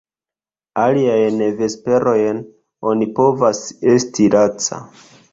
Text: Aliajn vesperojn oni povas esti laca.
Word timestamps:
Aliajn 0.83 1.43
vesperojn 1.59 2.39
oni 2.93 3.07
povas 3.19 3.59
esti 3.93 4.27
laca. 4.37 4.81